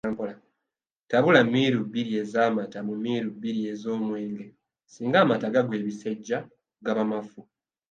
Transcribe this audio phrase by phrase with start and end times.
[1.09, 4.47] Tabula miiru bbiri ez’amata mu miiru bbiri ez’omwenge
[4.91, 6.37] singa amata gagwa ebisejja
[6.85, 7.39] gaba mafu